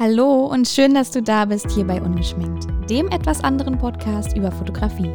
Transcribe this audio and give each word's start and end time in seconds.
Hallo 0.00 0.46
und 0.46 0.68
schön, 0.68 0.94
dass 0.94 1.10
du 1.10 1.20
da 1.20 1.44
bist 1.44 1.72
hier 1.72 1.84
bei 1.84 2.00
Ungeschminkt, 2.00 2.68
dem 2.88 3.08
etwas 3.08 3.42
anderen 3.42 3.76
Podcast 3.78 4.36
über 4.36 4.52
Fotografie. 4.52 5.10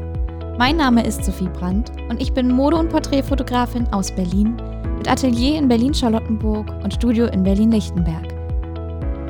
Mein 0.58 0.75
Name 0.75 1.08
ist 1.08 1.24
Sophie 1.24 1.48
Brandt 1.48 1.90
und 2.09 2.21
ich 2.21 2.33
bin 2.33 2.52
Mode- 2.52 2.75
und 2.75 2.89
Porträtfotografin 2.89 3.88
aus 3.93 4.13
Berlin 4.13 4.57
mit 4.97 5.09
Atelier 5.09 5.57
in 5.57 5.69
Berlin-Charlottenburg 5.69 6.69
und 6.83 6.93
Studio 6.93 7.27
in 7.27 7.43
Berlin-Lichtenberg. 7.43 8.33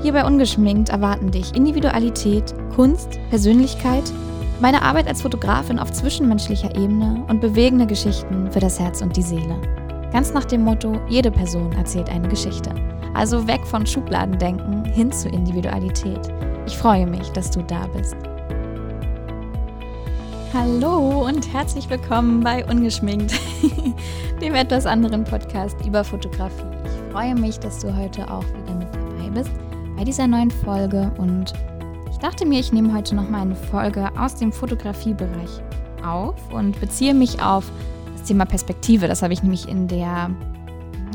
Hier 0.02 0.14
bei 0.14 0.26
Ungeschminkt 0.26 0.90
erwarten 0.90 1.30
dich 1.30 1.54
Individualität, 1.54 2.52
Kunst, 2.76 3.20
Persönlichkeit, 3.30 4.12
meine 4.60 4.82
Arbeit 4.82 5.08
als 5.08 5.22
Fotografin 5.22 5.78
auf 5.78 5.92
zwischenmenschlicher 5.92 6.76
Ebene 6.76 7.24
und 7.30 7.42
bewegende 7.42 7.86
Geschichten 7.86 8.50
für 8.52 8.60
das 8.60 8.80
Herz 8.80 9.04
und 9.04 9.16
die 9.16 9.22
Seele. 9.22 9.62
Ganz 10.12 10.34
nach 10.34 10.46
dem 10.46 10.64
Motto, 10.64 11.00
jede 11.10 11.30
Person 11.30 11.72
erzählt 11.74 12.10
eine 12.10 12.28
Geschichte. 12.28 12.72
Also 13.14 13.48
weg 13.48 13.66
von 13.66 13.86
Schubladendenken 13.86 14.86
hin 14.86 15.12
zu 15.12 15.30
Individualität. 15.30 16.20
Ich 16.66 16.76
freue 16.76 17.06
mich, 17.06 17.30
dass 17.30 17.52
du 17.52 17.62
da 17.62 17.86
bist. 17.88 18.16
Hallo 20.52 21.28
und 21.28 21.52
herzlich 21.54 21.90
willkommen 21.90 22.42
bei 22.42 22.66
Ungeschminkt, 22.66 23.34
dem 24.42 24.56
etwas 24.56 24.88
anderen 24.88 25.24
Podcast 25.24 25.78
über 25.86 26.04
Fotografie. 26.04 26.66
Ich 26.86 27.12
freue 27.12 27.36
mich, 27.36 27.60
dass 27.60 27.80
du 27.80 27.96
heute 27.96 28.30
auch 28.32 28.46
wieder 28.46 28.76
mit 28.76 28.88
dabei 28.94 29.30
bist 29.30 29.52
bei 29.96 30.04
dieser 30.04 30.28
neuen 30.28 30.52
Folge 30.52 31.12
und 31.18 31.54
ich 32.10 32.18
dachte 32.18 32.46
mir, 32.46 32.60
ich 32.60 32.74
nehme 32.74 32.94
heute 32.96 33.16
noch 33.16 33.30
mal 33.30 33.42
eine 33.42 33.56
Folge 33.56 34.10
aus 34.18 34.36
dem 34.36 34.52
Fotografiebereich 34.52 35.62
auf 36.04 36.36
und 36.52 36.80
beziehe 36.80 37.14
mich 37.14 37.42
auf 37.44 37.72
das 38.14 38.24
Thema 38.24 38.46
Perspektive. 38.46 39.08
Das 39.08 39.22
habe 39.22 39.34
ich 39.34 39.44
nämlich 39.44 39.68
in 39.68 39.88
der 39.88 40.32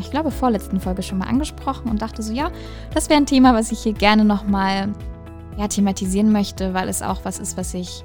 ich 0.00 0.10
glaube, 0.10 0.30
vorletzten 0.30 0.80
Folge 0.80 1.02
schon 1.02 1.18
mal 1.18 1.28
angesprochen 1.28 1.90
und 1.90 2.02
dachte 2.02 2.22
so, 2.22 2.32
ja, 2.32 2.50
das 2.94 3.08
wäre 3.08 3.20
ein 3.20 3.26
Thema, 3.26 3.54
was 3.54 3.72
ich 3.72 3.80
hier 3.80 3.92
gerne 3.92 4.24
nochmal 4.24 4.92
ja, 5.56 5.68
thematisieren 5.68 6.32
möchte, 6.32 6.74
weil 6.74 6.88
es 6.88 7.02
auch 7.02 7.24
was 7.24 7.38
ist, 7.38 7.56
was 7.56 7.74
ich 7.74 8.04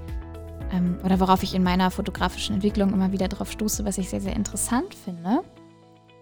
ähm, 0.71 0.97
oder 1.03 1.19
worauf 1.19 1.43
ich 1.43 1.53
in 1.53 1.63
meiner 1.63 1.91
fotografischen 1.91 2.55
Entwicklung 2.55 2.93
immer 2.93 3.11
wieder 3.11 3.27
drauf 3.27 3.51
stoße, 3.51 3.85
was 3.85 3.97
ich 3.97 4.09
sehr, 4.09 4.21
sehr 4.21 4.35
interessant 4.35 4.95
finde. 4.95 5.43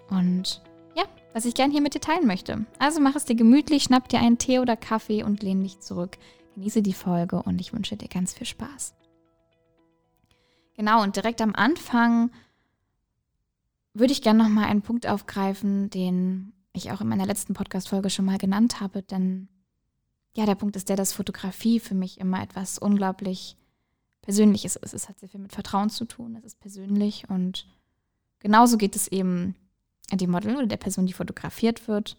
Und 0.10 0.62
ja, 0.96 1.04
was 1.34 1.46
ich 1.46 1.54
gerne 1.54 1.72
hier 1.72 1.82
mit 1.82 1.96
dir 1.96 2.02
teilen 2.02 2.28
möchte. 2.28 2.66
Also 2.78 3.00
mach 3.00 3.16
es 3.16 3.26
dir 3.26 3.36
gemütlich, 3.36 3.84
schnapp 3.84 4.10
dir 4.10 4.20
einen 4.20 4.38
Tee 4.38 4.60
oder 4.60 4.76
Kaffee 4.76 5.24
und 5.24 5.42
lehn 5.42 5.64
dich 5.64 5.80
zurück. 5.80 6.18
Genieße 6.56 6.82
die 6.82 6.94
Folge 6.94 7.42
und 7.42 7.62
ich 7.62 7.72
wünsche 7.72 7.96
dir 7.96 8.10
ganz 8.10 8.34
viel 8.34 8.46
Spaß. 8.46 8.94
Genau, 10.76 11.02
und 11.02 11.16
direkt 11.16 11.42
am 11.42 11.56
Anfang 11.56 12.32
würde 13.94 14.14
ich 14.14 14.22
gerne 14.22 14.44
noch 14.44 14.50
mal 14.50 14.68
einen 14.68 14.82
Punkt 14.82 15.08
aufgreifen, 15.08 15.90
den 15.90 16.54
ich 16.74 16.92
auch 16.92 17.02
in 17.02 17.08
meiner 17.08 17.26
letzten 17.26 17.54
Podcast-Folge 17.54 18.10
schon 18.10 18.26
mal 18.26 18.38
genannt 18.38 18.80
habe, 18.80 19.02
denn 19.02 19.50
ja, 20.34 20.46
der 20.46 20.56
Punkt 20.56 20.76
ist 20.78 20.88
der, 20.88 20.96
dass 20.96 21.12
Fotografie 21.12 21.80
für 21.80 21.96
mich 21.96 22.20
immer 22.20 22.42
etwas 22.42 22.78
unglaublich 22.78 23.58
Persönliches 24.22 24.76
ist. 24.78 24.94
Es 24.94 25.10
hat 25.10 25.20
sehr 25.20 25.30
viel 25.30 25.42
mit 25.42 25.52
Vertrauen 25.52 25.90
zu 25.90 26.06
tun, 26.06 26.36
es 26.36 26.46
ist 26.46 26.60
persönlich 26.60 27.30
und 27.30 27.68
genauso 28.40 28.78
geht 28.78 28.96
es 28.96 29.08
eben 29.08 29.56
dem 30.12 30.32
Model 30.32 30.56
oder 30.56 30.68
der 30.68 30.78
Person, 30.78 31.06
die 31.06 31.14
fotografiert 31.14 31.88
wird, 31.88 32.18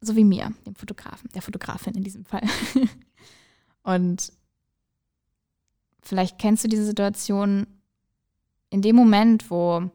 so 0.00 0.16
wie 0.16 0.24
mir, 0.24 0.52
dem 0.66 0.74
Fotografen, 0.74 1.30
der 1.34 1.42
Fotografin 1.42 1.94
in 1.94 2.04
diesem 2.04 2.24
Fall. 2.24 2.42
und 3.82 4.32
vielleicht 6.00 6.38
kennst 6.38 6.64
du 6.64 6.68
diese 6.68 6.84
Situation 6.84 7.66
in 8.70 8.82
dem 8.82 8.96
Moment, 8.96 9.50
wo 9.50 9.90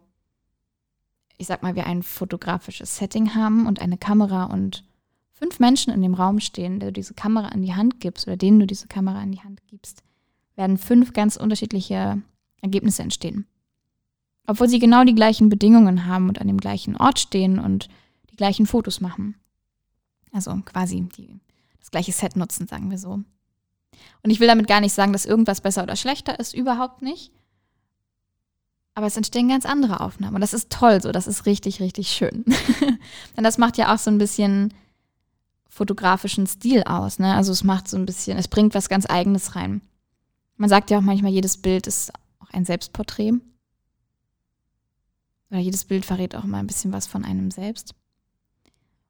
ich 1.41 1.47
sag 1.47 1.63
mal, 1.63 1.75
wir 1.75 1.87
ein 1.87 2.03
fotografisches 2.03 2.97
Setting 2.97 3.33
haben 3.33 3.65
und 3.65 3.81
eine 3.81 3.97
Kamera 3.97 4.45
und 4.45 4.83
fünf 5.33 5.59
Menschen 5.59 5.91
in 5.91 6.03
dem 6.03 6.13
Raum 6.13 6.39
stehen, 6.39 6.79
der 6.79 6.89
du 6.89 6.93
diese 6.93 7.15
Kamera 7.15 7.47
an 7.47 7.63
die 7.63 7.73
Hand 7.73 7.99
gibst 7.99 8.27
oder 8.27 8.37
denen 8.37 8.59
du 8.59 8.67
diese 8.67 8.87
Kamera 8.87 9.19
an 9.19 9.31
die 9.31 9.41
Hand 9.41 9.59
gibst, 9.65 10.03
werden 10.55 10.77
fünf 10.77 11.13
ganz 11.13 11.37
unterschiedliche 11.37 12.21
Ergebnisse 12.61 13.01
entstehen. 13.01 13.47
Obwohl 14.45 14.69
sie 14.69 14.77
genau 14.77 15.03
die 15.03 15.15
gleichen 15.15 15.49
Bedingungen 15.49 16.05
haben 16.05 16.29
und 16.29 16.39
an 16.39 16.45
dem 16.45 16.59
gleichen 16.59 16.95
Ort 16.95 17.17
stehen 17.17 17.57
und 17.57 17.89
die 18.29 18.35
gleichen 18.35 18.67
Fotos 18.67 19.01
machen. 19.01 19.33
Also 20.31 20.55
quasi 20.63 21.01
die, 21.17 21.39
das 21.79 21.89
gleiche 21.89 22.11
Set 22.11 22.35
nutzen, 22.35 22.67
sagen 22.67 22.91
wir 22.91 22.99
so. 22.99 23.13
Und 23.13 24.29
ich 24.29 24.39
will 24.39 24.47
damit 24.47 24.67
gar 24.67 24.79
nicht 24.79 24.93
sagen, 24.93 25.11
dass 25.11 25.25
irgendwas 25.25 25.61
besser 25.61 25.81
oder 25.81 25.95
schlechter 25.95 26.39
ist, 26.39 26.53
überhaupt 26.53 27.01
nicht. 27.01 27.31
Aber 28.93 29.07
es 29.07 29.15
entstehen 29.15 29.47
ganz 29.47 29.65
andere 29.65 30.01
Aufnahmen. 30.01 30.35
Und 30.35 30.41
das 30.41 30.53
ist 30.53 30.69
toll 30.69 31.01
so, 31.01 31.11
das 31.11 31.27
ist 31.27 31.45
richtig, 31.45 31.79
richtig 31.79 32.09
schön. 32.09 32.43
Denn 33.37 33.43
das 33.43 33.57
macht 33.57 33.77
ja 33.77 33.93
auch 33.93 33.97
so 33.97 34.11
ein 34.11 34.17
bisschen 34.17 34.73
fotografischen 35.69 36.45
Stil 36.45 36.83
aus. 36.83 37.17
Ne? 37.17 37.33
Also 37.33 37.53
es 37.53 37.63
macht 37.63 37.87
so 37.87 37.97
ein 37.97 38.05
bisschen, 38.05 38.37
es 38.37 38.49
bringt 38.49 38.75
was 38.75 38.89
ganz 38.89 39.05
Eigenes 39.05 39.55
rein. 39.55 39.81
Man 40.57 40.69
sagt 40.69 40.91
ja 40.91 40.97
auch 40.97 41.03
manchmal, 41.03 41.31
jedes 41.31 41.57
Bild 41.57 41.87
ist 41.87 42.11
auch 42.39 42.49
ein 42.51 42.65
Selbstporträt. 42.65 43.33
Oder 45.49 45.59
jedes 45.59 45.85
Bild 45.85 46.05
verrät 46.05 46.35
auch 46.35 46.43
mal 46.43 46.59
ein 46.59 46.67
bisschen 46.67 46.91
was 46.91 47.07
von 47.07 47.23
einem 47.23 47.49
selbst. 47.51 47.95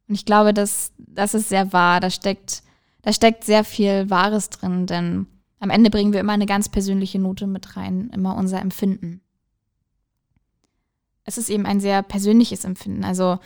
Und 0.08 0.16
ich 0.16 0.25
glaube, 0.25 0.53
dass 0.53 0.92
das 0.98 1.34
ist 1.34 1.50
sehr 1.50 1.74
wahr. 1.74 2.00
Da 2.00 2.12
steckt, 2.12 2.62
da 3.02 3.12
steckt 3.13 3.44
sehr 3.44 3.63
viel 3.63 4.09
Wahres 4.09 4.50
drin, 4.50 4.86
denn 4.86 5.25
am 5.59 5.69
Ende 5.69 5.90
bringen 5.90 6.13
wir 6.13 6.19
immer 6.19 6.34
eine 6.34 6.46
ganz 6.46 6.69
persönliche 6.69 7.19
Note 7.19 7.48
mit 7.48 7.75
rein, 7.75 8.09
immer 8.13 8.36
unser 8.36 8.59
Empfinden 8.59 9.22
es 11.31 11.38
ist 11.38 11.50
eben 11.50 11.66
ein 11.66 11.80
sehr 11.80 12.03
persönliches 12.03 12.66
Empfinden. 12.66 13.03
Also 13.03 13.40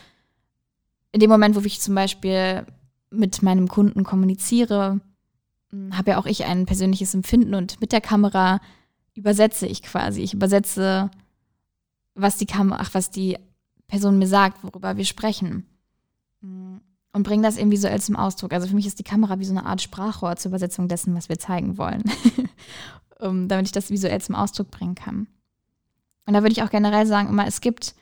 in 1.12 1.19
dem 1.19 1.29
Moment, 1.29 1.56
wo 1.56 1.59
ich 1.62 1.79
zum 1.79 1.94
Beispiel 1.94 2.66
mit 3.12 3.41
meinem 3.44 3.68
Kunden 3.68 4.03
kommuniziere, 4.03 5.00
hm, 5.69 5.97
habe 5.97 6.12
ja 6.12 6.18
auch 6.18 6.25
ich 6.25 6.46
ein 6.46 6.66
persönliches 6.66 7.13
Empfinden 7.13 7.53
und 7.53 7.79
mit 7.79 7.91
der 7.91 8.01
Kamera 8.01 8.59
übersetze 9.13 9.68
ich 9.68 9.84
quasi. 9.84 10.22
Ich 10.22 10.34
übersetze, 10.34 11.12
was 12.16 12.38
die 12.38 12.47
Kamera, 12.47 12.79
ach, 12.81 12.94
was 12.94 13.12
die 13.12 13.38
Person 13.88 14.17
mir 14.17 14.28
sagt, 14.28 14.63
worüber 14.63 14.97
wir 14.97 15.06
sprechen. 15.06 15.66
Hm, 16.41 16.81
und 17.13 17.23
bringe 17.23 17.44
das 17.44 17.57
eben 17.57 17.72
visuell 17.72 18.02
zum 18.02 18.16
Ausdruck. 18.16 18.52
Also 18.52 18.67
für 18.67 18.75
mich 18.75 18.88
ist 18.88 19.00
die 19.00 19.03
Kamera 19.03 19.40
wie 19.40 19.46
so 19.46 19.52
eine 19.52 19.66
Art 19.66 19.81
Sprachrohr 19.81 20.35
zur 20.35 20.50
Übersetzung 20.50 20.88
dessen, 20.88 21.16
was 21.16 21.29
wir 21.29 21.40
zeigen 21.40 21.78
wollen. 21.78 22.03
um, 23.19 23.47
damit 23.47 23.67
ich 23.67 23.72
das 23.72 23.90
visuell 23.90 24.19
zum 24.22 24.35
Ausdruck 24.35 24.72
bringen 24.72 24.96
kann. 24.96 25.28
Und 26.25 26.33
da 26.33 26.41
würde 26.41 26.53
ich 26.53 26.63
auch 26.63 26.69
generell 26.69 27.05
sagen, 27.05 27.29
immer, 27.29 27.47
es 27.47 27.61
gibt 27.61 27.95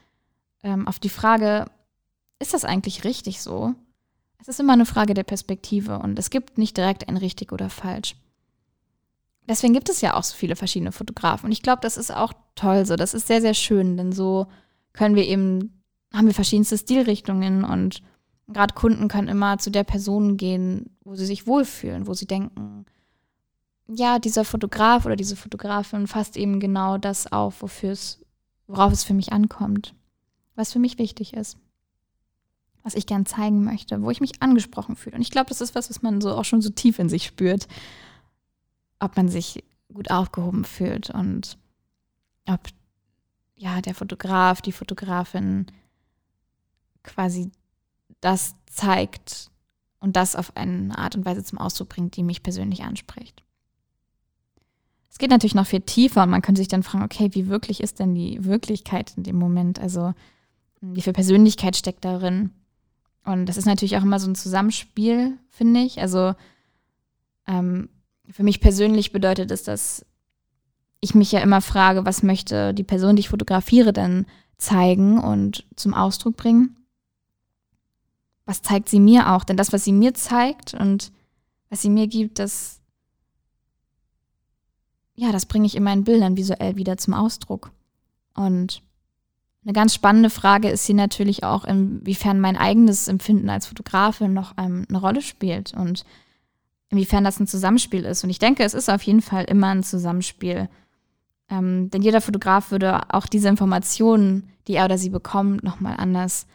ähm, 0.63 0.88
auf 0.88 1.00
die 1.00 1.09
Frage, 1.09 1.66
ist 2.39 2.53
das 2.53 2.66
eigentlich 2.66 3.03
richtig 3.03 3.41
so? 3.41 3.73
Es 4.39 4.47
ist 4.47 4.59
immer 4.59 4.73
eine 4.73 4.85
Frage 4.85 5.13
der 5.13 5.23
Perspektive 5.23 6.00
und 6.00 6.19
es 6.19 6.29
gibt 6.29 6.57
nicht 6.57 6.75
direkt 6.75 7.07
ein 7.07 7.17
richtig 7.17 7.51
oder 7.51 7.69
falsch. 7.69 8.16
Deswegen 9.47 9.73
gibt 9.73 9.89
es 9.89 10.01
ja 10.01 10.16
auch 10.16 10.23
so 10.23 10.35
viele 10.35 10.56
verschiedene 10.56 10.91
Fotografen. 10.91 11.47
Und 11.47 11.51
ich 11.51 11.61
glaube, 11.61 11.81
das 11.81 11.97
ist 11.97 12.11
auch 12.11 12.34
toll 12.56 12.85
so. 12.85 12.95
Das 12.95 13.13
ist 13.13 13.28
sehr, 13.28 13.41
sehr 13.41 13.53
schön, 13.53 13.97
denn 13.97 14.11
so 14.11 14.47
können 14.94 15.16
wir 15.16 15.25
eben, 15.25 15.84
haben 16.13 16.28
wir 16.28 16.34
verschiedenste 16.34 16.78
Stilrichtungen 16.78 17.63
und 17.63 18.01
gerade 18.47 18.73
Kunden 18.73 19.07
können 19.07 19.28
immer 19.28 19.57
zu 19.57 19.69
der 19.69 19.84
Person 19.84 20.38
gehen, 20.38 20.97
wo 21.03 21.16
sie 21.16 21.25
sich 21.25 21.47
wohlfühlen, 21.47 22.07
wo 22.07 22.13
sie 22.13 22.28
denken, 22.28 22.85
ja, 23.88 24.20
dieser 24.20 24.46
Fotograf 24.46 25.06
oder 25.06 25.16
diese 25.16 25.36
Fotografin 25.36 26.08
fasst 26.08 26.38
eben 26.38 26.60
genau 26.60 26.98
das 26.98 27.32
auf, 27.32 27.62
wofür 27.62 27.96
worauf 28.68 28.94
es 28.94 29.04
für 29.04 29.14
mich 29.14 29.34
ankommt, 29.34 29.94
was 30.56 30.72
für 30.72 30.80
mich 30.80 30.98
wichtig 30.98 31.34
ist, 31.34 31.58
was 32.82 32.96
ich 32.96 33.06
gern 33.06 33.26
zeigen 33.26 33.64
möchte, 33.64 34.02
wo 34.02 34.10
ich 34.10 34.22
mich 34.22 34.42
angesprochen 34.42 34.96
fühle. 34.96 35.16
Und 35.16 35.22
ich 35.22 35.32
glaube, 35.32 35.50
das 35.50 35.62
ist 35.62 35.76
was, 35.76 35.90
was 35.90 36.02
man 36.02 36.22
so 36.22 36.34
auch 36.36 36.46
schon 36.46 36.62
so 36.62 36.70
tief 36.70 36.98
in 37.00 37.10
sich 37.10 37.26
spürt, 37.26 37.68
ob 39.00 39.18
man 39.18 39.28
sich 39.28 39.64
gut 39.94 40.12
aufgehoben 40.12 40.64
fühlt 40.64 41.10
und 41.10 41.58
ob 42.48 42.62
ja 43.56 43.82
der 43.82 43.96
Fotograf, 43.96 44.62
die 44.62 44.72
Fotografin 44.72 45.68
quasi 47.04 47.52
das 48.22 48.56
zeigt 48.66 49.52
und 50.00 50.16
das 50.16 50.36
auf 50.36 50.56
eine 50.56 50.98
Art 50.98 51.16
und 51.16 51.26
Weise 51.26 51.44
zum 51.44 51.60
Ausdruck 51.60 51.90
bringt, 51.90 52.16
die 52.16 52.24
mich 52.24 52.44
persönlich 52.44 52.84
anspricht. 52.84 53.44
Es 55.14 55.20
geht 55.20 55.30
natürlich 55.30 55.54
noch 55.54 55.68
viel 55.68 55.82
tiefer 55.82 56.24
und 56.24 56.32
man 56.32 56.42
könnte 56.42 56.60
sich 56.60 56.70
dann 56.70 56.82
fragen, 56.82 57.04
okay, 57.04 57.30
wie 57.34 57.48
wirklich 57.48 57.82
ist 57.82 58.00
denn 58.00 58.16
die 58.16 58.44
Wirklichkeit 58.46 59.14
in 59.16 59.22
dem 59.22 59.36
Moment? 59.36 59.80
Also 59.80 60.16
wie 60.82 61.02
viel 61.02 61.14
Persönlichkeit 61.14 61.78
steckt 61.78 62.04
darin? 62.04 62.50
Und 63.24 63.46
das 63.46 63.58
ist 63.58 63.68
natürlich 63.68 63.96
auch 63.96 64.02
immer 64.02 64.20
so 64.20 64.28
ein 64.28 64.34
Zusammenspiel, 64.34 65.38
finde 65.50 65.82
ich. 65.82 66.02
Also 66.02 66.34
ähm, 67.46 67.90
für 68.32 68.42
mich 68.42 68.60
persönlich 68.60 69.12
bedeutet 69.12 69.52
es, 69.52 69.62
dass 69.62 70.04
ich 71.00 71.14
mich 71.14 71.32
ja 71.32 71.42
immer 71.42 71.62
frage, 71.62 72.08
was 72.08 72.24
möchte 72.24 72.74
die 72.74 72.84
Person, 72.84 73.16
die 73.16 73.20
ich 73.20 73.30
fotografiere, 73.30 73.94
denn 73.94 74.26
zeigen 74.58 75.20
und 75.20 75.64
zum 75.76 75.94
Ausdruck 75.94 76.38
bringen? 76.38 76.76
Was 78.48 78.64
zeigt 78.64 78.90
sie 78.90 79.00
mir 79.00 79.32
auch? 79.32 79.44
Denn 79.44 79.58
das, 79.58 79.72
was 79.74 79.84
sie 79.84 79.94
mir 79.94 80.16
zeigt 80.16 80.74
und 80.74 81.12
was 81.70 81.84
sie 81.84 81.92
mir 81.92 82.08
gibt, 82.08 82.40
das 82.40 82.80
ja, 85.16 85.32
das 85.32 85.46
bringe 85.46 85.66
ich 85.66 85.76
in 85.76 85.84
meinen 85.84 86.04
Bildern 86.04 86.38
visuell 86.38 86.76
wieder 86.76 86.98
zum 86.98 87.14
Ausdruck. 87.14 87.72
Und 88.34 88.82
eine 89.64 89.74
ganz 89.74 89.94
spannende 89.94 90.30
Frage 90.30 90.70
ist 90.70 90.86
hier 90.86 90.96
natürlich 90.96 91.44
auch, 91.44 91.66
inwiefern 91.66 92.40
mein 92.40 92.58
eigenes 92.58 93.08
Empfinden 93.08 93.50
als 93.50 93.68
Fotografin 93.68 94.34
noch 94.34 94.54
ähm, 94.58 94.86
eine 94.90 95.00
Rolle 95.00 95.22
spielt. 95.22 95.74
Und 95.74 96.04
inwiefern 96.94 97.24
das 97.24 97.40
ein 97.40 97.48
Zusammenspiel 97.48 98.06
ist. 98.06 98.24
Und 98.24 98.30
ich 98.30 98.40
denke, 98.40 98.64
es 98.64 98.74
ist 98.74 98.90
auf 98.90 99.02
jeden 99.04 99.22
Fall 99.22 99.46
immer 99.46 99.68
ein 99.68 99.84
Zusammenspiel. 99.84 100.70
Ähm, 101.50 101.90
denn 101.90 102.04
jeder 102.04 102.22
Fotograf 102.22 102.72
würde 102.72 103.14
auch 103.14 103.26
diese 103.26 103.50
Informationen, 103.50 104.50
die 104.68 104.76
er 104.76 104.86
oder 104.86 104.98
sie 104.98 105.10
bekommt, 105.10 105.64
nochmal 105.64 105.96
anders 105.98 106.46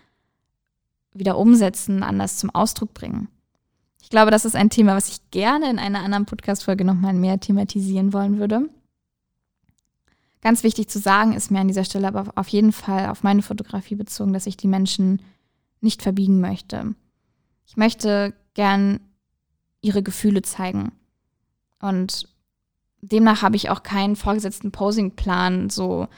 wieder 1.12 1.36
umsetzen, 1.36 2.02
anders 2.02 2.36
zum 2.36 2.50
Ausdruck 2.50 2.94
bringen. 2.94 3.28
Ich 4.08 4.10
glaube, 4.10 4.30
das 4.30 4.46
ist 4.46 4.56
ein 4.56 4.70
Thema, 4.70 4.96
was 4.96 5.10
ich 5.10 5.30
gerne 5.32 5.68
in 5.68 5.78
einer 5.78 6.02
anderen 6.02 6.24
Podcast-Folge 6.24 6.82
nochmal 6.82 7.12
mehr 7.12 7.38
thematisieren 7.40 8.14
wollen 8.14 8.38
würde. 8.38 8.70
Ganz 10.40 10.62
wichtig 10.62 10.88
zu 10.88 10.98
sagen 10.98 11.34
ist 11.34 11.50
mir 11.50 11.60
an 11.60 11.68
dieser 11.68 11.84
Stelle 11.84 12.08
aber 12.08 12.32
auf 12.34 12.48
jeden 12.48 12.72
Fall 12.72 13.10
auf 13.10 13.22
meine 13.22 13.42
Fotografie 13.42 13.96
bezogen, 13.96 14.32
dass 14.32 14.46
ich 14.46 14.56
die 14.56 14.66
Menschen 14.66 15.20
nicht 15.82 16.00
verbiegen 16.00 16.40
möchte. 16.40 16.94
Ich 17.66 17.76
möchte 17.76 18.32
gern 18.54 19.00
ihre 19.82 20.02
Gefühle 20.02 20.40
zeigen. 20.40 20.92
Und 21.78 22.30
demnach 23.02 23.42
habe 23.42 23.56
ich 23.56 23.68
auch 23.68 23.82
keinen 23.82 24.16
vorgesetzten 24.16 24.72
Posing-Plan, 24.72 25.68
so 25.68 26.08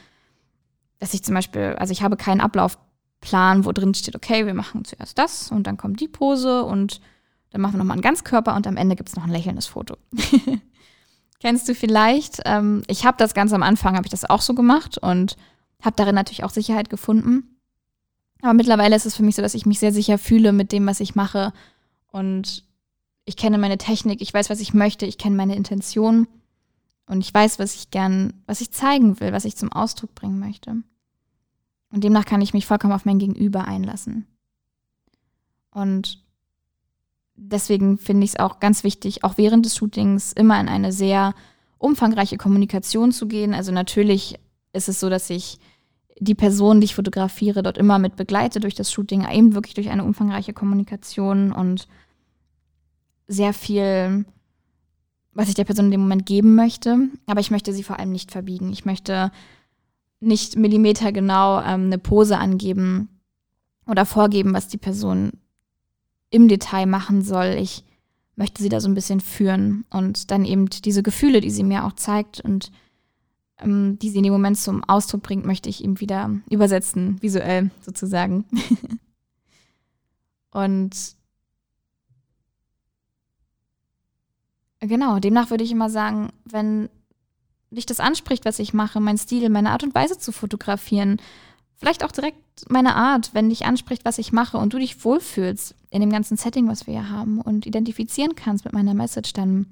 dass 1.01 1.13
ich 1.13 1.25
zum 1.25 1.35
Beispiel, 1.35 1.75
also 1.77 1.91
ich 1.91 2.05
habe 2.05 2.17
keinen 2.17 2.41
Ablaufplan, 2.41 3.65
wo 3.65 3.73
drin 3.73 3.95
steht, 3.95 4.15
okay, 4.15 4.47
wir 4.47 4.55
machen 4.55 4.85
zuerst 4.85 5.19
das 5.19 5.51
und 5.51 5.67
dann 5.67 5.77
kommt 5.77 5.99
die 5.99 6.07
Pose 6.07 6.63
und 6.63 7.01
dann 7.51 7.61
machen 7.61 7.75
wir 7.75 7.79
nochmal 7.79 7.95
einen 7.95 8.03
Ganzkörper 8.03 8.55
und 8.55 8.67
am 8.67 8.77
Ende 8.77 8.97
gibt 8.97 9.09
es 9.09 9.17
noch 9.17 9.25
ein 9.25 9.31
lächelndes 9.31 9.67
Foto. 9.67 9.97
Kennst 11.41 11.69
du 11.69 11.75
vielleicht? 11.75 12.41
Ähm, 12.45 12.83
ich 12.87 13.05
habe 13.05 13.17
das 13.17 13.35
ganz 13.35 13.53
am 13.53 13.63
Anfang, 13.63 13.97
habe 13.97 14.07
ich 14.07 14.11
das 14.11 14.29
auch 14.29 14.43
so 14.43 14.55
gemacht 14.55 14.99
und 14.99 15.37
habe 15.83 15.97
darin 15.97 16.15
natürlich 16.15 16.45
auch 16.45 16.51
Sicherheit 16.51 16.91
gefunden. 16.91 17.57
Aber 18.43 18.55
mittlerweile 18.55 18.97
ist 18.97 19.07
es 19.07 19.17
für 19.17 19.23
mich 19.23 19.37
so, 19.37 19.43
dass 19.43 19.55
ich 19.55 19.67
mich 19.67 19.79
sehr 19.79 19.93
sicher 19.93 20.19
fühle 20.19 20.53
mit 20.53 20.73
dem, 20.73 20.87
was 20.87 21.01
ich 21.01 21.15
mache. 21.15 21.53
Und 22.09 22.65
ich 23.25 23.37
kenne 23.37 23.59
meine 23.59 23.79
Technik, 23.79 24.21
ich 24.21 24.33
weiß, 24.33 24.51
was 24.51 24.61
ich 24.61 24.75
möchte, 24.75 25.07
ich 25.07 25.19
kenne 25.19 25.37
meine 25.37 25.57
Intention 25.57 26.27
und 27.07 27.21
ich 27.21 27.33
weiß, 27.33 27.59
was 27.59 27.75
ich 27.75 27.91
gern, 27.91 28.43
was 28.47 28.61
ich 28.61 28.71
zeigen 28.71 29.21
will, 29.21 29.33
was 29.33 29.45
ich 29.45 29.57
zum 29.57 29.73
Ausdruck 29.73 30.15
bringen 30.15 30.39
möchte. 30.39 30.77
Und 31.91 32.05
demnach 32.05 32.25
kann 32.25 32.41
ich 32.41 32.55
mich 32.55 32.67
vollkommen 32.67 32.93
auf 32.93 33.05
mein 33.05 33.19
Gegenüber 33.19 33.65
einlassen. 33.65 34.27
Und 35.71 36.23
deswegen 37.41 37.99
finde 37.99 38.25
ich 38.25 38.31
es 38.31 38.39
auch 38.39 38.61
ganz 38.61 38.85
wichtig, 38.85 39.25
auch 39.25 39.39
während 39.39 39.65
des 39.65 39.77
Shootings 39.77 40.33
immer 40.33 40.61
in 40.61 40.69
eine 40.69 40.93
sehr 40.93 41.35
umfangreiche 41.79 42.37
Kommunikation 42.37 43.13
zu 43.13 43.27
gehen. 43.27 43.55
Also 43.55 43.73
natürlich 43.73 44.39
ist 44.73 44.89
es 44.89 45.01
so, 45.01 45.09
dass 45.09 45.31
ich 45.31 45.59
die 46.19 46.35
Person, 46.35 46.81
die 46.81 46.85
ich 46.85 46.95
fotografiere, 46.95 47.63
dort 47.63 47.79
immer 47.79 47.99
mit 47.99 48.17
begleite 48.17 48.61
durch 48.61 48.75
das 48.75 48.93
Shooting, 48.93 49.27
eben 49.27 49.55
wirklich 49.55 49.75
durch 49.75 49.89
eine 49.89 50.05
umfangreiche 50.05 50.53
Kommunikation 50.53 51.51
und 51.51 51.89
sehr 53.27 53.55
viel, 53.55 54.27
was 55.33 55.49
ich 55.49 55.55
der 55.55 55.65
Person 55.65 55.87
in 55.87 55.93
dem 55.93 56.03
Moment 56.03 56.27
geben 56.27 56.55
möchte. 56.55 57.09
Aber 57.27 57.41
ich 57.41 57.51
möchte 57.51 57.73
sie 57.73 57.83
vor 57.83 57.99
allem 57.99 58.13
nicht 58.13 58.31
verbiegen. 58.31 58.71
Ich 58.71 58.85
möchte 58.85 59.33
nicht 60.21 60.57
millimetergenau 60.57 61.61
ähm, 61.61 61.87
eine 61.87 61.99
Pose 61.99 62.37
angeben 62.37 63.09
oder 63.87 64.05
vorgeben, 64.05 64.53
was 64.53 64.69
die 64.69 64.77
Person 64.77 65.33
im 66.31 66.49
Detail 66.49 66.87
machen 66.87 67.23
soll. 67.23 67.57
Ich 67.59 67.85
möchte 68.37 68.63
sie 68.63 68.69
da 68.69 68.81
so 68.81 68.89
ein 68.89 68.95
bisschen 68.95 69.21
führen 69.21 69.85
und 69.91 70.31
dann 70.31 70.45
eben 70.45 70.71
diese 70.71 71.03
Gefühle, 71.03 71.41
die 71.41 71.51
sie 71.51 71.65
mir 71.65 71.85
auch 71.85 71.93
zeigt 71.93 72.41
und 72.41 72.71
ähm, 73.59 73.99
die 73.99 74.11
sie 74.11 74.19
in 74.19 74.25
dem 74.25 74.33
Moment 74.33 74.59
zum 74.59 74.83
Ausdruck 74.85 75.23
bringt, 75.23 75.45
möchte 75.45 75.69
ich 75.69 75.85
ihm 75.85 76.01
wieder 76.01 76.31
übersetzen, 76.49 77.21
visuell 77.21 77.71
sozusagen. 77.81 78.47
und 80.51 80.97
genau, 84.81 85.19
demnach 85.19 85.51
würde 85.51 85.65
ich 85.65 85.73
immer 85.73 85.91
sagen, 85.91 86.31
wenn 86.45 86.89
dich 87.71 87.87
das 87.87 88.01
anspricht, 88.01 88.45
was 88.45 88.59
ich 88.59 88.75
mache, 88.75 89.01
mein 89.01 89.19
Stil, 89.19 89.49
meine 89.49 89.71
Art 89.71 89.83
und 89.83 89.95
Weise 89.95 90.19
zu 90.19 90.33
fotografieren, 90.33 91.21
vielleicht 91.81 92.05
auch 92.05 92.13
direkt 92.13 92.39
meine 92.69 92.95
Art, 92.95 93.31
wenn 93.33 93.49
dich 93.49 93.65
anspricht, 93.65 94.05
was 94.05 94.19
ich 94.19 94.33
mache 94.33 94.59
und 94.59 94.73
du 94.73 94.79
dich 94.79 95.03
wohlfühlst 95.03 95.75
in 95.89 96.03
dem 96.03 96.11
ganzen 96.11 96.37
Setting, 96.37 96.69
was 96.69 96.87
wir 96.87 96.95
hier 96.95 97.11
haben 97.11 97.41
und 97.41 97.67
identifizieren 97.67 98.37
kannst 98.37 98.67
mit 98.67 98.75
meiner 98.75 98.95
Message, 98.95 99.33
dann, 99.33 99.67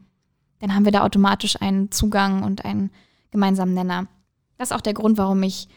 dann 0.58 0.74
haben 0.74 0.86
wir 0.86 0.92
da 0.92 1.04
automatisch 1.04 1.60
einen 1.60 1.92
Zugang 1.92 2.42
und 2.42 2.64
einen 2.64 2.90
gemeinsamen 3.30 3.74
Nenner. 3.74 4.06
Das 4.56 4.70
ist 4.70 4.76
auch 4.76 4.80
der 4.80 4.94
Grund, 4.94 5.18
warum 5.18 5.42
ich 5.42 5.68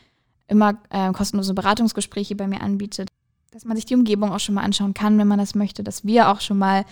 immer 0.47 0.81
äh, 0.89 1.11
kostenlose 1.11 1.53
Beratungsgespräche 1.53 2.35
bei 2.35 2.47
mir 2.47 2.61
anbiete, 2.61 3.05
dass 3.51 3.65
man 3.65 3.75
sich 3.75 3.85
die 3.85 3.95
Umgebung 3.95 4.31
auch 4.31 4.39
schon 4.39 4.55
mal 4.55 4.63
anschauen 4.63 4.93
kann, 4.93 5.17
wenn 5.17 5.27
man 5.27 5.39
das 5.39 5.53
möchte, 5.53 5.83
dass 5.83 6.05
wir 6.05 6.29
auch 6.29 6.39
schon 6.39 6.57
mal 6.57 6.85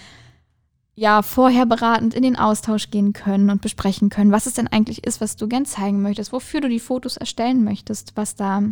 ja 0.96 1.22
vorher 1.22 1.66
beratend 1.66 2.14
in 2.14 2.24
den 2.24 2.36
Austausch 2.36 2.92
gehen 2.92 3.14
können 3.14 3.50
und 3.50 3.62
besprechen 3.62 4.10
können, 4.10 4.34
was 4.34 4.46
es 4.46 4.56
denn 4.56 4.68
eigentlich 4.68 5.06
ist, 5.06 5.22
was 5.22 5.38
du 5.38 5.48
gern 5.48 5.66
zeigen 5.66 6.02
möchtest, 6.02 6.34
wofür 6.34 6.60
du 6.60 6.68
die 6.68 6.82
Fotos 6.82 7.16
erstellen 7.16 7.64
möchtest, 7.64 8.18
was 8.18 8.36
da 8.36 8.64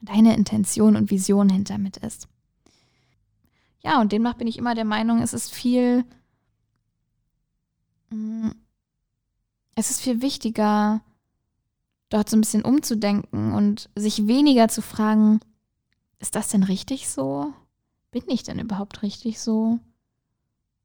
deine 0.00 0.36
Intention 0.36 0.96
und 0.96 1.10
Vision 1.10 1.48
hinter 1.48 1.78
mit 1.78 1.96
ist. 1.98 2.28
Ja, 3.80 4.00
und 4.00 4.12
demnach 4.12 4.34
bin 4.34 4.46
ich 4.46 4.58
immer 4.58 4.74
der 4.74 4.84
Meinung, 4.84 5.22
es 5.22 5.32
ist 5.32 5.52
viel, 5.52 6.04
mm, 8.10 8.50
es 9.74 9.90
ist 9.90 10.00
viel 10.00 10.20
wichtiger, 10.20 11.00
dort 12.08 12.28
so 12.28 12.36
ein 12.36 12.40
bisschen 12.40 12.64
umzudenken 12.64 13.52
und 13.52 13.90
sich 13.94 14.26
weniger 14.26 14.68
zu 14.68 14.82
fragen, 14.82 15.40
ist 16.18 16.34
das 16.34 16.48
denn 16.48 16.64
richtig 16.64 17.08
so? 17.08 17.52
Bin 18.10 18.24
ich 18.26 18.42
denn 18.42 18.58
überhaupt 18.58 19.02
richtig 19.02 19.38
so? 19.40 19.78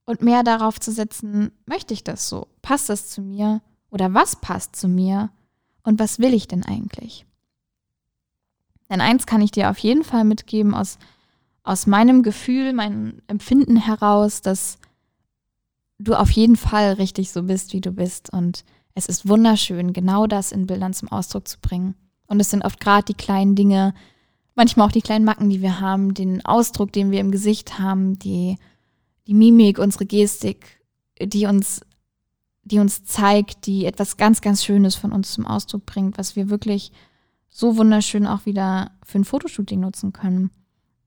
Und 0.05 0.21
mehr 0.21 0.43
darauf 0.43 0.79
zu 0.79 0.91
setzen, 0.91 1.51
möchte 1.65 1.93
ich 1.93 2.03
das 2.03 2.27
so? 2.27 2.47
Passt 2.61 2.89
das 2.89 3.09
zu 3.09 3.21
mir? 3.21 3.61
Oder 3.89 4.13
was 4.13 4.35
passt 4.35 4.75
zu 4.75 4.87
mir? 4.87 5.29
Und 5.83 5.99
was 5.99 6.19
will 6.19 6.33
ich 6.33 6.47
denn 6.47 6.63
eigentlich? 6.63 7.25
Denn 8.89 9.01
eins 9.01 9.25
kann 9.25 9.41
ich 9.41 9.51
dir 9.51 9.69
auf 9.69 9.77
jeden 9.79 10.03
Fall 10.03 10.23
mitgeben 10.23 10.73
aus, 10.73 10.97
aus 11.63 11.87
meinem 11.87 12.23
Gefühl, 12.23 12.73
meinem 12.73 13.21
Empfinden 13.27 13.77
heraus, 13.77 14.41
dass 14.41 14.77
du 15.99 16.15
auf 16.15 16.31
jeden 16.31 16.57
Fall 16.57 16.93
richtig 16.93 17.31
so 17.31 17.43
bist, 17.43 17.73
wie 17.73 17.81
du 17.81 17.91
bist. 17.91 18.31
Und 18.31 18.65
es 18.95 19.05
ist 19.05 19.27
wunderschön, 19.27 19.93
genau 19.93 20.27
das 20.27 20.51
in 20.51 20.67
Bildern 20.67 20.93
zum 20.93 21.09
Ausdruck 21.09 21.47
zu 21.47 21.59
bringen. 21.59 21.95
Und 22.27 22.39
es 22.39 22.49
sind 22.49 22.63
oft 22.63 22.79
gerade 22.79 23.05
die 23.05 23.13
kleinen 23.13 23.55
Dinge, 23.55 23.93
manchmal 24.55 24.87
auch 24.87 24.91
die 24.91 25.01
kleinen 25.01 25.25
Macken, 25.25 25.49
die 25.49 25.61
wir 25.61 25.79
haben, 25.79 26.13
den 26.13 26.45
Ausdruck, 26.45 26.91
den 26.91 27.11
wir 27.11 27.19
im 27.19 27.31
Gesicht 27.31 27.79
haben, 27.79 28.19
die, 28.19 28.57
die 29.27 29.33
Mimik, 29.33 29.79
unsere 29.79 30.05
Gestik, 30.05 30.81
die 31.21 31.45
uns, 31.45 31.81
die 32.63 32.79
uns 32.79 33.03
zeigt, 33.03 33.65
die 33.65 33.85
etwas 33.85 34.17
ganz, 34.17 34.41
ganz 34.41 34.63
Schönes 34.63 34.95
von 34.95 35.11
uns 35.11 35.33
zum 35.33 35.45
Ausdruck 35.45 35.85
bringt, 35.85 36.17
was 36.17 36.35
wir 36.35 36.49
wirklich 36.49 36.91
so 37.53 37.77
wunderschön 37.77 38.25
auch 38.25 38.47
wieder 38.47 38.91
für 39.03 39.19
ein 39.19 39.25
Fotoshooting 39.25 39.79
nutzen 39.79 40.11
können. 40.11 40.49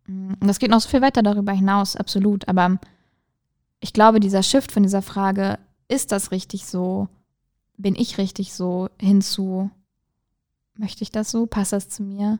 Mm, 0.07 0.35
und 0.41 0.47
das 0.47 0.61
geht 0.61 0.71
noch 0.71 0.81
so 0.81 0.89
viel 0.89 1.03
weiter 1.03 1.23
darüber 1.23 1.53
hinaus, 1.53 1.97
absolut. 1.97 2.47
Aber 2.49 2.79
ich 3.81 3.93
glaube, 3.93 4.21
dieser 4.21 4.45
Shift 4.45 4.71
von 4.71 4.85
dieser 4.85 5.03
Frage, 5.03 5.59
ist 5.89 6.13
das 6.13 6.31
richtig 6.31 6.67
so? 6.67 7.09
Bin 7.77 7.97
ich 7.97 8.17
richtig 8.17 8.55
so? 8.55 8.89
Hinzu, 9.01 9.71
möchte 10.77 11.03
ich 11.03 11.11
das 11.11 11.33
so? 11.33 11.47
Passt 11.47 11.73
das 11.73 11.89
zu 11.89 12.05
mir? 12.05 12.39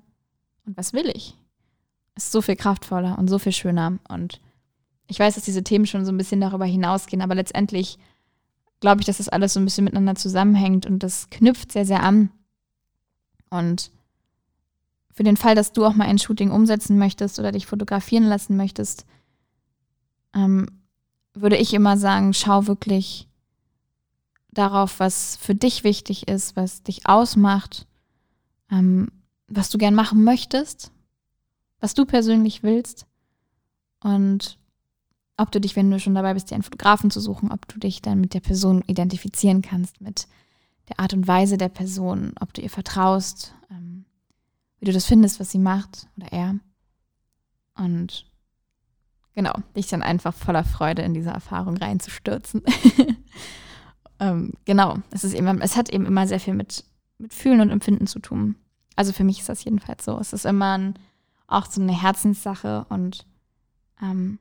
Und 0.65 0.77
was 0.77 0.93
will 0.93 1.11
ich? 1.13 1.37
Ist 2.15 2.31
so 2.31 2.41
viel 2.41 2.57
kraftvoller 2.57 3.19
und 3.19 3.29
so 3.29 3.41
viel 3.41 3.53
schöner. 3.53 3.99
Und 4.09 4.41
ich 5.09 5.19
weiß, 5.19 5.35
dass 5.35 5.45
diese 5.45 5.65
Themen 5.65 5.87
schon 5.87 6.05
so 6.05 6.13
ein 6.13 6.17
bisschen 6.17 6.41
darüber 6.41 6.65
hinausgehen, 6.65 7.23
aber 7.23 7.35
letztendlich 7.35 7.99
glaube 8.79 9.01
ich, 9.01 9.07
dass 9.07 9.19
das 9.19 9.29
alles 9.29 9.55
so 9.55 9.61
ein 9.61 9.65
bisschen 9.65 9.85
miteinander 9.85 10.15
zusammenhängt 10.15 10.87
und 10.87 11.03
das 11.03 11.29
knüpft 11.31 11.73
sehr, 11.73 11.85
sehr 11.85 12.05
an. 12.05 12.31
Und 13.51 13.91
für 15.17 15.25
den 15.25 15.39
Fall, 15.39 15.55
dass 15.55 15.73
du 15.73 15.87
auch 15.87 15.95
mal 15.95 16.07
ein 16.07 16.19
Shooting 16.19 16.51
umsetzen 16.51 16.99
möchtest 16.99 17.39
oder 17.39 17.51
dich 17.51 17.65
fotografieren 17.65 18.25
lassen 18.25 18.55
möchtest, 18.55 19.07
ähm, 20.35 20.67
würde 21.33 21.57
ich 21.57 21.73
immer 21.73 21.97
sagen, 21.97 22.35
schau 22.35 22.67
wirklich 22.67 23.27
darauf, 24.51 25.01
was 25.01 25.37
für 25.37 25.55
dich 25.55 25.85
wichtig 25.85 26.29
ist, 26.29 26.55
was 26.55 26.83
dich 26.83 27.09
ausmacht, 27.09 27.87
ähm, 28.71 29.09
was 29.49 29.71
du 29.71 29.79
gern 29.79 29.95
machen 29.95 30.23
möchtest, 30.23 30.93
was 31.81 31.95
du 31.95 32.05
persönlich 32.05 32.63
willst 32.63 33.07
und 34.01 34.59
ob 35.39 35.51
du 35.51 35.63
dich, 35.63 35.77
wenn 35.77 35.91
du 35.91 35.99
schon 35.99 36.15
dabei 36.15 36.35
bist, 36.35 36.51
dir 36.51 36.57
einen 36.57 36.63
Fotografen 36.63 37.11
zu 37.11 37.21
suchen, 37.21 37.51
ob 37.53 37.67
du 37.69 37.79
dich 37.79 38.03
dann 38.03 38.21
mit 38.21 38.35
der 38.35 38.41
Person 38.41 38.83
identifizieren 38.87 39.63
kannst, 39.63 40.03
mit 40.03 40.29
der 40.91 41.01
Art 41.01 41.15
und 41.15 41.27
Weise 41.27 41.57
der 41.57 41.71
Person, 41.71 42.35
ob 42.39 42.53
du 42.53 42.61
ihr 42.61 42.71
vertraust, 42.71 43.55
ähm, 43.71 43.86
wie 44.79 44.87
du 44.87 44.93
das 44.93 45.07
findest, 45.07 45.41
was 45.41 45.51
sie 45.51 45.59
macht 45.59 46.07
oder 46.17 46.33
er. 46.33 46.59
Und 47.75 48.27
genau, 49.35 49.55
dich 49.77 49.87
dann 49.89 50.03
einfach 50.03 50.35
voller 50.35 50.65
Freude 50.65 51.03
in 51.03 51.15
diese 51.15 51.31
Erfahrung 51.31 51.77
reinzustürzen. 51.77 52.63
ähm, 54.21 54.53
genau, 54.65 54.99
es, 55.11 55.25
ist 55.25 55.35
eben, 55.35 55.61
es 55.61 55.77
hat 55.77 55.91
eben 55.91 56.07
immer 56.07 56.27
sehr 56.27 56.41
viel 56.41 56.55
mit, 56.55 56.85
mit 57.19 57.33
Fühlen 57.33 57.61
und 57.61 57.71
Empfinden 57.71 58.07
zu 58.07 58.19
tun. 58.19 58.57
Also 58.97 59.13
für 59.13 59.25
mich 59.25 59.41
ist 59.41 59.49
das 59.49 59.65
jedenfalls 59.65 60.05
so. 60.05 60.19
Es 60.19 60.33
ist 60.33 60.47
immer 60.47 60.79
ein, 60.79 60.99
auch 61.47 61.67
so 61.67 61.81
eine 61.81 62.01
Herzenssache 62.01 62.87
und 62.89 63.27
ähm, 64.01 64.39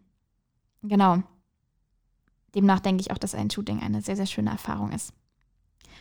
genau. 0.82 1.24
demnach 2.56 2.80
denke 2.80 3.01
ich 3.01 3.12
auch, 3.12 3.18
dass 3.18 3.36
ein 3.36 3.50
Shooting 3.50 3.82
eine 3.82 4.01
sehr, 4.01 4.15
sehr 4.15 4.25
schöne 4.25 4.50
Erfahrung 4.50 4.92
ist. 4.92 5.13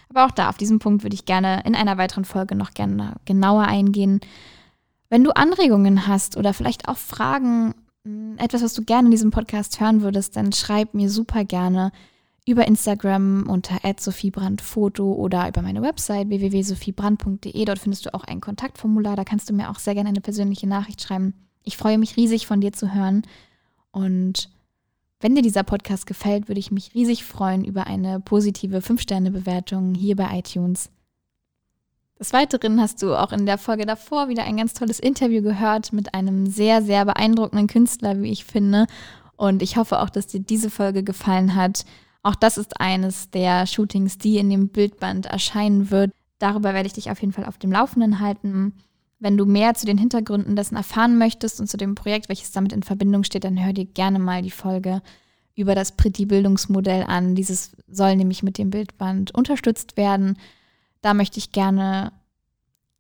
Aber 0.08 0.26
auch 0.26 0.30
da, 0.30 0.48
auf 0.48 0.56
diesen 0.56 0.78
Punkt 0.78 1.02
würde 1.02 1.14
ich 1.14 1.24
gerne 1.24 1.62
in 1.64 1.74
einer 1.74 1.98
weiteren 1.98 2.24
Folge 2.24 2.54
noch 2.54 2.72
gerne 2.72 3.14
genauer 3.24 3.64
eingehen. 3.64 4.20
Wenn 5.08 5.24
du 5.24 5.30
Anregungen 5.36 6.06
hast 6.06 6.36
oder 6.36 6.54
vielleicht 6.54 6.88
auch 6.88 6.96
Fragen, 6.96 7.74
hm, 8.04 8.36
etwas, 8.38 8.62
was 8.62 8.74
du 8.74 8.82
gerne 8.82 9.06
in 9.06 9.12
diesem 9.12 9.30
Podcast 9.30 9.80
hören 9.80 10.02
würdest, 10.02 10.36
dann 10.36 10.52
schreib 10.52 10.94
mir 10.94 11.10
super 11.10 11.44
gerne 11.44 11.92
über 12.46 12.66
Instagram 12.66 13.48
unter 13.48 13.78
@sophiebrandfoto 13.98 15.12
oder 15.12 15.48
über 15.48 15.62
meine 15.62 15.80
Website 15.82 16.28
www.sophiebrand.de. 16.28 17.64
Dort 17.64 17.78
findest 17.78 18.04
du 18.04 18.12
auch 18.12 18.24
ein 18.24 18.40
Kontaktformular. 18.40 19.16
Da 19.16 19.24
kannst 19.24 19.48
du 19.48 19.54
mir 19.54 19.70
auch 19.70 19.78
sehr 19.78 19.94
gerne 19.94 20.10
eine 20.10 20.20
persönliche 20.20 20.66
Nachricht 20.66 21.00
schreiben. 21.00 21.32
Ich 21.62 21.78
freue 21.78 21.96
mich 21.96 22.16
riesig 22.16 22.46
von 22.46 22.60
dir 22.60 22.72
zu 22.72 22.94
hören. 22.94 23.22
Und 23.92 24.50
wenn 25.24 25.34
dir 25.34 25.40
dieser 25.40 25.62
Podcast 25.62 26.06
gefällt, 26.06 26.48
würde 26.48 26.58
ich 26.58 26.70
mich 26.70 26.94
riesig 26.94 27.24
freuen 27.24 27.64
über 27.64 27.86
eine 27.86 28.20
positive 28.20 28.80
5-Sterne-Bewertung 28.80 29.94
hier 29.94 30.16
bei 30.16 30.38
iTunes. 30.38 30.90
Des 32.18 32.34
Weiteren 32.34 32.78
hast 32.78 33.02
du 33.02 33.14
auch 33.14 33.32
in 33.32 33.46
der 33.46 33.56
Folge 33.56 33.86
davor 33.86 34.28
wieder 34.28 34.44
ein 34.44 34.58
ganz 34.58 34.74
tolles 34.74 35.00
Interview 35.00 35.40
gehört 35.40 35.94
mit 35.94 36.12
einem 36.12 36.44
sehr, 36.44 36.82
sehr 36.82 37.06
beeindruckenden 37.06 37.68
Künstler, 37.68 38.20
wie 38.20 38.32
ich 38.32 38.44
finde. 38.44 38.86
Und 39.36 39.62
ich 39.62 39.78
hoffe 39.78 40.00
auch, 40.00 40.10
dass 40.10 40.26
dir 40.26 40.40
diese 40.40 40.68
Folge 40.68 41.02
gefallen 41.02 41.54
hat. 41.54 41.86
Auch 42.22 42.34
das 42.34 42.58
ist 42.58 42.78
eines 42.78 43.30
der 43.30 43.66
Shootings, 43.66 44.18
die 44.18 44.36
in 44.36 44.50
dem 44.50 44.68
Bildband 44.68 45.24
erscheinen 45.24 45.90
wird. 45.90 46.12
Darüber 46.38 46.74
werde 46.74 46.86
ich 46.86 46.92
dich 46.92 47.10
auf 47.10 47.22
jeden 47.22 47.32
Fall 47.32 47.46
auf 47.46 47.56
dem 47.56 47.72
Laufenden 47.72 48.20
halten. 48.20 48.74
Wenn 49.24 49.38
du 49.38 49.46
mehr 49.46 49.72
zu 49.72 49.86
den 49.86 49.96
Hintergründen 49.96 50.54
dessen 50.54 50.76
erfahren 50.76 51.16
möchtest 51.16 51.58
und 51.58 51.66
zu 51.66 51.78
dem 51.78 51.94
Projekt, 51.94 52.28
welches 52.28 52.52
damit 52.52 52.74
in 52.74 52.82
Verbindung 52.82 53.24
steht, 53.24 53.44
dann 53.44 53.64
hör 53.64 53.72
dir 53.72 53.86
gerne 53.86 54.18
mal 54.18 54.42
die 54.42 54.50
Folge 54.50 55.00
über 55.54 55.74
das 55.74 55.92
Pretty-Bildungsmodell 55.92 57.04
an. 57.04 57.34
Dieses 57.34 57.74
soll 57.88 58.16
nämlich 58.16 58.42
mit 58.42 58.58
dem 58.58 58.68
Bildband 58.68 59.34
unterstützt 59.34 59.96
werden. 59.96 60.36
Da 61.00 61.14
möchte 61.14 61.38
ich 61.38 61.52
gerne 61.52 62.12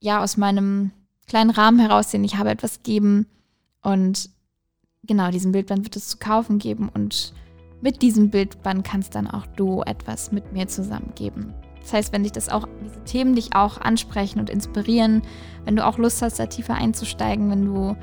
ja 0.00 0.22
aus 0.22 0.38
meinem 0.38 0.92
kleinen 1.26 1.50
Rahmen 1.50 1.78
heraus, 1.78 2.08
den 2.08 2.24
ich 2.24 2.36
habe, 2.36 2.48
etwas 2.48 2.82
geben. 2.82 3.26
Und 3.82 4.30
genau, 5.02 5.30
diesen 5.30 5.52
Bildband 5.52 5.84
wird 5.84 5.96
es 5.96 6.08
zu 6.08 6.16
kaufen 6.16 6.58
geben 6.58 6.88
und 6.88 7.34
mit 7.82 8.00
diesem 8.00 8.30
Bildband 8.30 8.82
kannst 8.82 9.14
dann 9.14 9.26
auch 9.26 9.44
du 9.44 9.82
etwas 9.82 10.32
mit 10.32 10.54
mir 10.54 10.68
zusammen 10.68 11.12
geben. 11.16 11.52
Das 11.84 11.92
heißt, 11.92 12.12
wenn 12.12 12.22
dich 12.22 12.32
das 12.32 12.48
auch, 12.48 12.66
diese 12.82 13.04
Themen 13.04 13.34
dich 13.34 13.54
auch 13.54 13.78
ansprechen 13.78 14.40
und 14.40 14.48
inspirieren, 14.48 15.22
wenn 15.66 15.76
du 15.76 15.86
auch 15.86 15.98
Lust 15.98 16.22
hast, 16.22 16.38
da 16.38 16.46
tiefer 16.46 16.74
einzusteigen, 16.74 17.50
wenn 17.50 17.66
du 17.66 17.96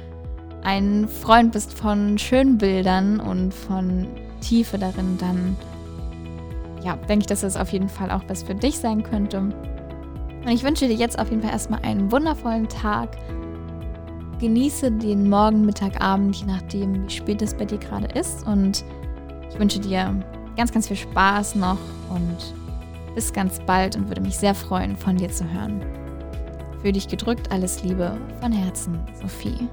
ein 0.63 1.07
Freund 1.07 1.51
bist 1.51 1.73
von 1.73 2.19
schönen 2.19 2.59
Bildern 2.59 3.19
und 3.19 3.53
von 3.53 4.07
Tiefe 4.41 4.77
darin, 4.77 5.17
dann 5.17 5.57
ja, 6.83 6.95
denke 6.95 7.23
ich, 7.23 7.27
dass 7.27 7.41
das 7.41 7.57
auf 7.57 7.71
jeden 7.71 7.89
Fall 7.89 8.11
auch 8.11 8.21
was 8.27 8.43
für 8.43 8.55
dich 8.55 8.77
sein 8.77 9.01
könnte. 9.01 9.39
Und 9.39 10.47
ich 10.47 10.63
wünsche 10.63 10.87
dir 10.87 10.95
jetzt 10.95 11.19
auf 11.19 11.29
jeden 11.29 11.41
Fall 11.41 11.51
erstmal 11.51 11.81
einen 11.81 12.11
wundervollen 12.11 12.67
Tag. 12.67 13.17
Genieße 14.39 14.91
den 14.91 15.29
Morgen, 15.29 15.65
Mittag, 15.65 16.01
Abend, 16.01 16.35
je 16.35 16.45
nachdem, 16.45 17.05
wie 17.05 17.09
spät 17.09 17.41
es 17.41 17.53
bei 17.53 17.65
dir 17.65 17.77
gerade 17.77 18.07
ist. 18.19 18.45
Und 18.47 18.83
ich 19.51 19.59
wünsche 19.59 19.79
dir 19.79 20.23
ganz, 20.55 20.71
ganz 20.71 20.87
viel 20.87 20.97
Spaß 20.97 21.55
noch 21.55 21.77
und 22.09 22.60
bis 23.15 23.33
ganz 23.33 23.59
bald 23.65 23.95
und 23.95 24.07
würde 24.07 24.21
mich 24.21 24.37
sehr 24.37 24.55
freuen, 24.55 24.95
von 24.95 25.17
dir 25.17 25.29
zu 25.29 25.43
hören. 25.51 25.81
Für 26.81 26.91
dich 26.91 27.07
gedrückt, 27.07 27.51
alles 27.51 27.83
Liebe 27.83 28.17
von 28.39 28.51
Herzen, 28.51 28.99
Sophie. 29.21 29.69